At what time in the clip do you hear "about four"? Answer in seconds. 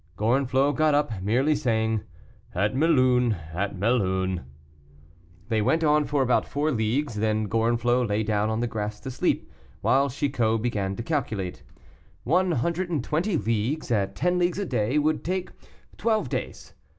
6.23-6.71